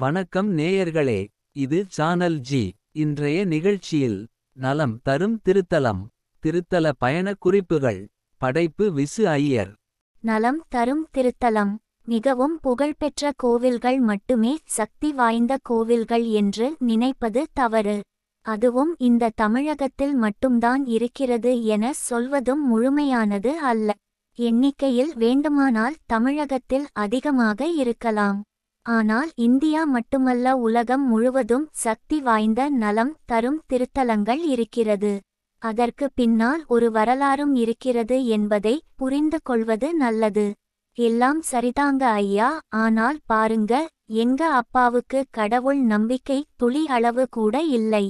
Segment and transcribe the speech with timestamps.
[0.00, 6.02] வணக்கம் நேயர்களே இது சானல் ஜி இன்றைய நிகழ்ச்சியில் நலம் தரும் திருத்தலம்
[6.42, 9.72] திருத்தல பயண குறிப்புகள் படைப்பு விசு ஐயர்.
[10.20, 11.72] நலம் தரும் திருத்தலம்
[12.04, 18.00] மிகவும் புகழ்பெற்ற கோவில்கள் மட்டுமே சக்தி வாய்ந்த கோவில்கள் என்று நினைப்பது தவறு.
[18.46, 23.94] அதுவும் இந்த தமிழகத்தில் மட்டும்தான் இருக்கிறது என சொல்வதும் முழுமையானது அல்ல.
[24.34, 28.42] எண்ணிக்கையில் வேண்டுமானால் தமிழகத்தில் அதிகமாக இருக்கலாம்.
[28.86, 35.12] ஆனால் இந்தியா மட்டுமல்ல உலகம் முழுவதும் சக்தி வாய்ந்த நலம் தரும் திருத்தலங்கள் இருக்கிறது.
[35.62, 40.46] அதற்கு பின்னால் ஒரு வரலாறும் இருக்கிறது என்பதை புரிந்து கொள்வது நல்லது.
[40.98, 43.74] எல்லாம் சரிதாங்க ஐயா ஆனால் பாருங்க
[44.22, 48.04] எங்க அப்பாவுக்கு கடவுள் நம்பிக்கை துளி அளவு கூட இல்லை.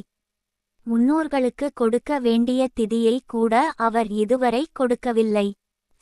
[0.86, 5.48] முன்னோர்களுக்கு கொடுக்க வேண்டிய திதியை கூட அவர் இதுவரை கொடுக்கவில்லை.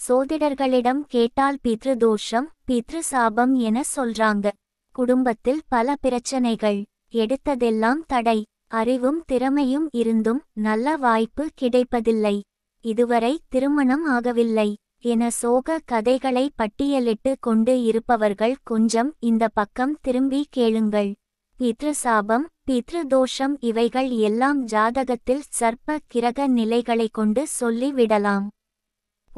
[0.09, 4.51] சோதிடர்களிடம் கேட்டால் பித்ருதோஷம் பித்ரு சாபம் என சொல்றாங்க.
[4.93, 6.85] குடும்பத்தில் பல பிரச்சனைகள்.
[7.13, 8.47] எடுத்ததெல்லாம் தடை.
[8.67, 12.43] அறிவும் திறமையும் இருந்தும் நல்ல வாய்ப்பு கிடைப்பதில்லை.
[12.81, 14.75] இதுவரை திருமணம் ஆகவில்லை.
[15.01, 21.15] என சோக கதைகளை பட்டியலிட்டு கொண்டு இருப்பவர்கள் கொஞ்சம் இந்த பக்கம் திரும்பி கேளுங்கள்.
[21.59, 28.51] பித்ரு சாபம் பித்ரு தோஷம் இவைகள் எல்லாம் ஜாதகத்தில் சர்ப்ப கிரக நிலைகளை கொண்டு சொல்லி விடலாம்.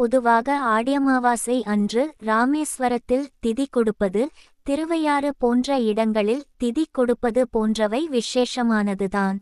[0.00, 4.22] பொதுவாக ஆடியமாவாசை அன்று ராமேஸ்வரத்தில் திதி கொடுப்பது
[4.66, 9.36] திருவையாறு போன்ற இடங்களில் திதி கொடுப்பது போன்றவை விசேஷமானதுதான்.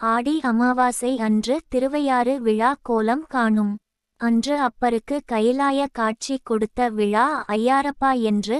[0.00, 3.72] ஆடி அமாவாசை அன்று திருவையாறு விழா கோலம் காணும்.
[4.20, 8.58] அன்று அப்பருக்கு கைலாய காட்சி கொடுத்த விழா ஐயாரப்பா என்று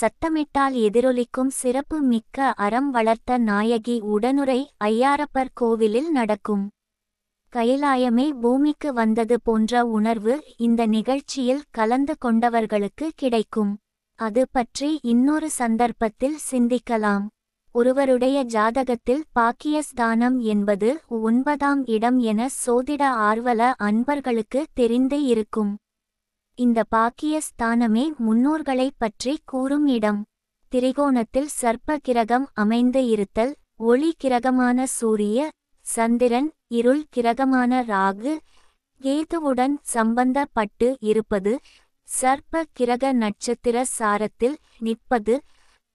[0.00, 6.66] சத்தமிட்டால் எதிரொலிக்கும் சிறப்பு மிக்க அறம் வளர்த்த நாயகி உடனுரை ஐயாரப்பர் கோவிலில் நடக்கும்.
[7.56, 13.78] கைலாயமே பூமிக்கு வந்தது போன்ற உணர்வு இந்த நிகழ்ச்சியில் கலந்து கொண்டவர்களுக்கு கிடைக்கும்.
[14.14, 17.26] அது பற்றி இன்னொரு சந்தர்ப்பத்தில் சிந்திக்கலாம்.
[17.72, 25.76] ஒருவருடைய ஜாதகத்தில் பாக்கியஸ்தானம் என்பது ஒன்பதாம் இடம் என சோதிட ஆர்வல அன்பர்களுக்கு தெரிந்து இருக்கும்.
[26.54, 30.24] இந்த பாக்கியஸ்தானமே முன்னோர்களைப் பற்றி கூறும் இடம்.
[30.72, 35.48] திரிகோணத்தில் சர்ப்ப கிரகம் அமைந்து இருத்தல் ஒளி கிரகமான சூரிய
[35.80, 38.32] சந்திரன் இருள் கிரகமான ராகு
[39.00, 41.52] கேதுவுடன் சம்பந்தப்பட்டு இருப்பது
[42.08, 45.34] சர்ப்ப கிரக நட்சத்திர சாரத்தில் நிற்பது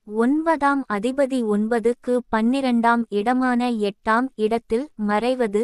[0.08, 5.62] ஒன்பதாம் அதிபதி ஒன்பதுக்கு பன்னிரண்டாம் இடமான எட்டாம் இடத்தில் மறைவது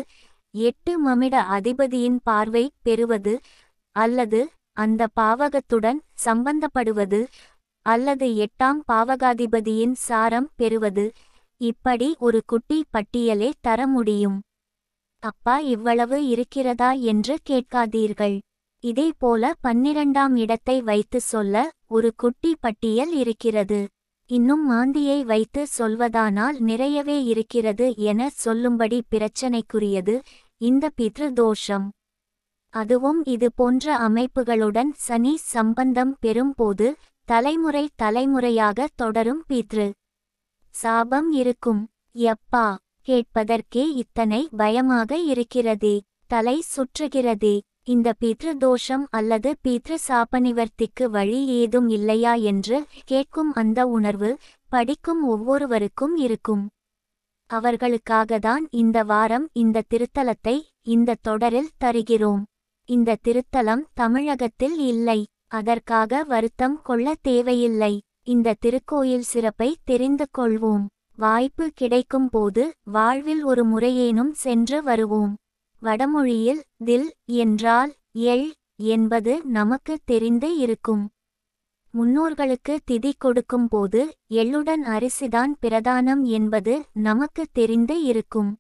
[0.54, 3.34] எட்டு மமிட அதிபதியின் பார்வை பெறுவது
[3.96, 4.42] அல்லது
[4.78, 7.22] அந்த பாவகத்துடன் சம்பந்தப்படுவது
[7.86, 11.06] அல்லது எட்டாம் பாவகாதிபதியின் சாரம் பெறுவது.
[11.62, 14.38] இப்படி ஒரு குட்டி பட்டியலே தர முடியும்.
[15.24, 18.36] அப்பா இவ்வளவு இருக்கிறதா என்று கேட்காதீர்கள்.
[18.84, 21.56] இதேபோல பன்னிரண்டாம் இடத்தை வைத்து சொல்ல
[21.88, 23.80] ஒரு குட்டி பட்டியல் இருக்கிறது.
[24.30, 30.16] இன்னும் மாந்தியை வைத்து சொல்வதானால் நிறையவே இருக்கிறது என சொல்லும்படி பிரச்சனைக்குரியது
[30.62, 31.88] இந்த பித்ரு தோஷம்.
[32.74, 36.88] அதுவும் இது போன்ற அமைப்புகளுடன் சனி சம்பந்தம் பெறும்போது
[37.28, 39.90] தலைமுறை தலைமுறையாக தொடரும் பித்ரு.
[40.76, 41.82] சாபம் இருக்கும்.
[42.32, 42.68] எப்பா
[43.08, 46.02] கேட்பதற்கே இத்தனை பயமாக இருக்கிறதே.
[46.28, 47.60] தலை சுற்றுகிறதே.
[47.84, 54.38] இந்த பித்ரு தோஷம் அல்லது பித்ரு சாபநிவர்த்திக்கு வழி ஏதும் இல்லையா என்று கேட்கும் அந்த உணர்வு
[54.70, 56.70] படிக்கும் ஒவ்வொருவருக்கும் இருக்கும்.
[57.50, 62.44] அவர்களுக்காகத்தான் இந்த வாரம் இந்த திருத்தலத்தை இந்த தொடரில் தருகிறோம்.
[62.86, 65.28] இந்த திருத்தலம் தமிழகத்தில் இல்லை.
[65.48, 68.02] அதற்காக வருத்தம் கொள்ள தேவையில்லை.
[68.24, 70.86] இந்த திருக்கோயில் சிறப்பை தெரிந்து கொள்வோம்.
[71.24, 75.34] வாய்ப்பு கிடைக்கும் போது வாழ்வில் ஒரு முறையேனும் சென்று வருவோம்.
[75.82, 77.10] வடமொழியில் தில்
[77.40, 77.92] என்றால்
[78.26, 78.48] எள்
[78.92, 81.04] என்பது நமக்கு தெரிந்து இருக்கும்.
[81.94, 84.02] முன்னோர்களுக்கு திதி கொடுக்கும் போது
[84.34, 88.52] எள்ளுடன் அரிசிதான் பிரதானம் என்பது நமக்கு தெரிந்து இருக்கும்.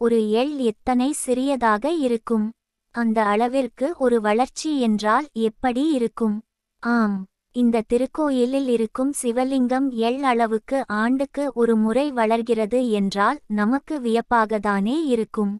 [0.00, 2.46] ஒரு எள் எத்தனை சிறியதாக இருக்கும்.
[2.94, 6.36] அந்த அளவிற்கு ஒரு வளர்ச்சி என்றால் எப்படி இருக்கும்?
[6.82, 7.18] ஆம்.
[7.54, 15.52] இந்த திருக்கோயிலில் இருக்கும் சிவலிங்கம் எள் அளவுக்கு ஆண்டுக்கு ஒரு முறை வளர்கிறது என்றால் நமக்கு வியப்பாகத்தானே இருக்கும்.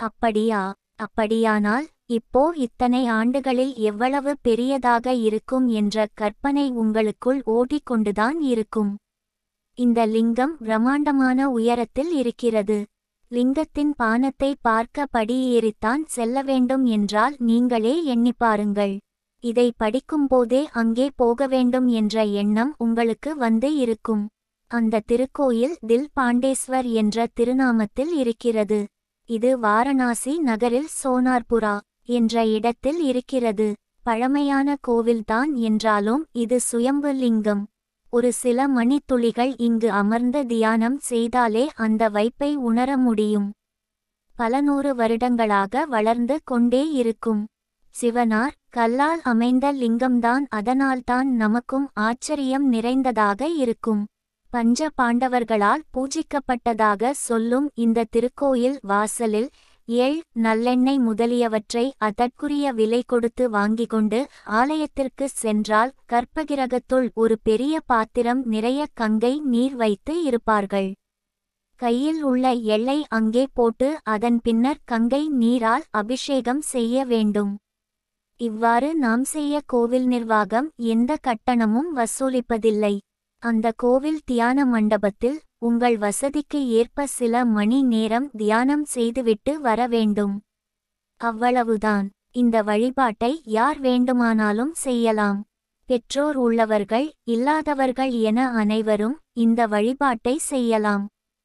[0.00, 0.62] அப்படியா?
[0.96, 8.90] அப்படியானால் இப்போ இத்தனை ஆண்டுகளில் எவ்வளவு பெரியதாக இருக்கும் என்ற கற்பனை உங்களுக்குள் ஓடிக்கொண்டுதான் இருக்கும்.
[9.78, 12.80] இந்த லிங்கம் பிரம்மாண்டமான உயரத்தில் இருக்கிறது.
[13.30, 18.94] லிங்கத்தின் பானத்தை பார்க்க படியேறித்தான் செல்ல வேண்டும் என்றால் நீங்களே எண்ணி பாருங்கள்.
[19.42, 24.24] இதை படிக்கும்போதே அங்கே போக வேண்டும் என்ற எண்ணம் உங்களுக்கு வந்து இருக்கும்.
[24.70, 28.80] அந்த திருக்கோயில் தில் பாண்டேஸ்வர் என்ற திருநாமத்தில் இருக்கிறது.
[29.28, 31.74] இது வாரணாசி நகரில் சோனார்புரா
[32.08, 33.68] என்ற இடத்தில் இருக்கிறது.
[34.02, 37.62] பழமையான கோவில்தான் என்றாலும் இது சுயம்பு லிங்கம்
[38.12, 43.48] ஒரு சில மணித்துளிகள் இங்கு அமர்ந்து தியானம் செய்தாலே அந்த வைப்பை உணர முடியும்.
[44.36, 47.42] பல நூறு வருடங்களாக வளர்ந்து கொண்டே இருக்கும்.
[47.94, 54.02] சிவனார் கல்லால் அமைந்த லிங்கம்தான் அதனால்தான் நமக்கும் ஆச்சரியம் நிறைந்ததாக இருக்கும்.
[54.50, 59.50] பஞ்ச பாண்டவர்களால் பூஜிக்கப்பட்டதாக சொல்லும் இந்த திருக்கோயில் வாசலில்
[59.88, 64.20] எள் நல்லெண்ணெய் முதலியவற்றை அதற்குரிய விலை கொடுத்து வாங்கிக் கொண்டு
[64.58, 70.90] ஆலயத்திற்கு சென்றால் கற்பகிரகத்துள் ஒரு பெரிய பாத்திரம் நிறைய கங்கை நீர் வைத்து இருப்பார்கள்.
[71.80, 77.52] கையில் உள்ள எள்ளை அங்கே போட்டு அதன் பின்னர் கங்கை நீரால் அபிஷேகம் செய்ய வேண்டும்.
[78.40, 82.94] இவ்வாறு நாம் செய்ய கோவில் நிர்வாகம் எந்த கட்டணமும் வசூலிப்பதில்லை.
[83.42, 90.34] அந்த கோவில் தியான மண்டபத்தில் உங்கள் வசதிக்கு ஏற்ப சில மணி நேரம் தியானம் செய்துவிட்டு வர வேண்டும்.
[91.20, 92.06] அவ்வளவுதான்.
[92.32, 95.40] இந்த வழிபாட்டை யார் வேண்டுமானாலும் செய்யலாம்.
[95.88, 101.04] பெற்றோர் உள்ளவர்கள் இல்லாதவர்கள் என அனைவரும் இந்த வழிபாட்டை செய்யலாம்.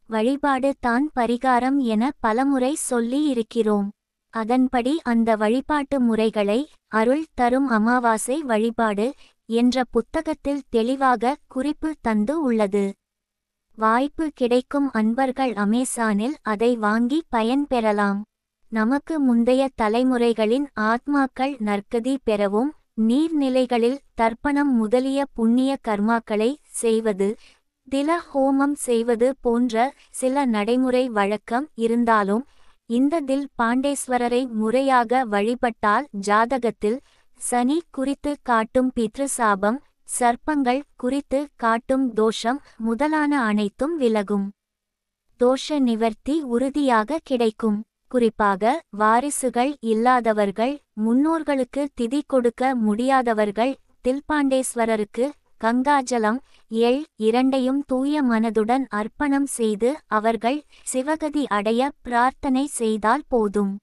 [0.10, 3.88] வழிபாடு தான் பரிகாரம் என பலமுறை சொல்லி இருக்கிறோம்.
[4.38, 6.60] அதன்படி அந்த வழிபாட்டு முறைகளை
[6.92, 9.08] அருள் தரும் அமாவாசை வழிபாடு
[9.50, 12.86] என்ற புத்தகத்தில் தெளிவாக குறிப்பு தந்து உள்ளது.
[13.78, 18.20] வாய்ப்பு கிடைக்கும் அன்பர்கள் அமேசானில் அதை வாங்கி பயன்பெறலாம்
[18.72, 27.30] நமக்கு முந்தைய தலைமுறைகளின் ஆத்மாக்கள் நற்கதி பெறவும் நீர்நிலைகளில் தர்ப்பணம் முதலிய புண்ணிய கர்மாக்களை செய்வது
[27.88, 29.76] தில ஹோமம் செய்வது போன்ற
[30.12, 32.44] சில நடைமுறை வழக்கம் இருந்தாலும்
[32.90, 37.00] இந்த தில் பாண்டேஸ்வரரை முறையாக வழிபட்டால் ஜாதகத்தில்
[37.40, 39.80] சனி குறித்து காட்டும் பித்ருசாபம்
[40.20, 44.46] சர்ப்பங்கள் குறித்து காட்டும் தோஷம் முதலான அனைத்தும் விலகும்.
[45.40, 47.80] தோஷ நிவர்த்தி உறுதியாக கிடைக்கும்.
[48.08, 50.74] குறிப்பாக வாரிசுகள் இல்லாதவர்கள்
[51.04, 53.74] முன்னோர்களுக்கு திதி கொடுக்க முடியாதவர்கள்
[54.04, 55.26] தில்பாண்டேஸ்வரருக்கு
[55.62, 56.40] கங்காஜலம்
[56.72, 60.60] எள் இரண்டையும் தூய மனதுடன் அர்ப்பணம் செய்து அவர்கள்
[60.94, 63.74] சிவகதி அடைய பிரார்த்தனை செய்தால் போதும்.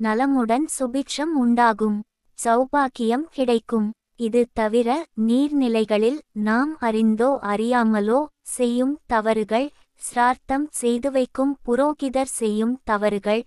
[0.00, 1.98] நலமுடன் சுபிக்ஷம் உண்டாகும்.
[2.38, 3.88] சௌபாக்கியம் கிடைக்கும்.
[4.16, 4.88] இது தவிர
[5.26, 9.68] நீர்நிலைகளில் நாம் அறிந்தோ அறியாமலோ செய்யும் தவறுகள்
[10.02, 13.42] சிரார்த்தம் செய்து வைக்கும் புரோகிதர் செய்யும் தவறுகள்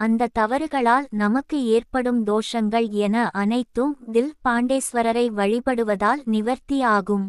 [0.00, 7.26] அந்த தவறுகளால் நமக்கு ஏற்படும் தோஷங்கள் என அனைத்தும் தில் பாண்டேஸ்வரரை வழிபடுவதால் நிவர்த்தியாகும்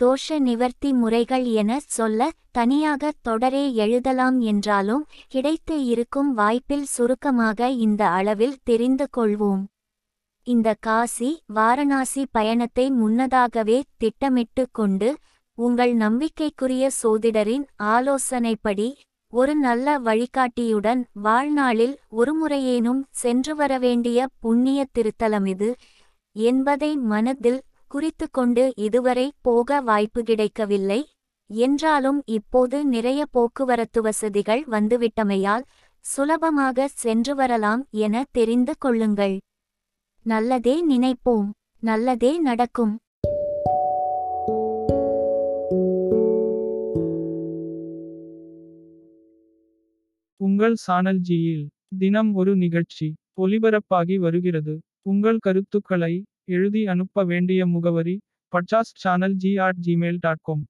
[0.00, 8.56] தோஷ நிவர்த்தி முறைகள் என சொல்ல தனியாக தொடரே எழுதலாம் என்றாலும் கிடைத்து இருக்கும் வாய்ப்பில் சுருக்கமாக இந்த அளவில்
[8.62, 9.62] தெரிந்து கொள்வோம்.
[10.46, 15.10] இந்த காசி வாரணாசி பயணத்தை முன்னதாகவே திட்டமிட்டு கொண்டு
[15.58, 18.88] உங்கள் நம்பிக்கைக்குரிய சோதிடரின் ஆலோசனைப்படி
[19.32, 25.68] ஒரு நல்ல வழிகாட்டியுடன் வாழ்நாளில் ஒருமுறையேனும் சென்று வர வேண்டிய புண்ணிய திருத்தலமிது
[26.36, 31.00] என்பதை மனதில் குறித்து கொண்டு இதுவரை போக வாய்ப்பு கிடைக்கவில்லை.
[31.50, 35.64] என்றாலும் இப்போது நிறைய போக்குவரத்து வசதிகள் வந்துவிட்டமையால்
[36.04, 39.36] சுலபமாக சென்று வரலாம் என தெரிந்து கொள்ளுங்கள்.
[40.26, 41.48] நல்லதே நினைப்போம்.
[41.80, 42.94] நல்லதே நடக்கும்.
[50.60, 51.62] உங்கள் சானல் ஜியில்
[52.00, 53.06] தினம் ஒரு நிகழ்ச்சி
[53.42, 54.74] ஒலிபரப்பாகி வருகிறது.
[55.02, 56.10] உங்கள் கருத்துக்களை
[56.54, 58.16] எழுதி அனுப்ப வேண்டிய முகவரி
[58.52, 60.64] podcast channel G at Gmail dot com